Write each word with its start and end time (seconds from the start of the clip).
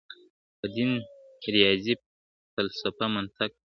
په 0.59 0.67
دين، 0.75 0.91
رياضي، 1.55 1.93
فلسفه، 2.55 3.05
منطق 3.15 3.51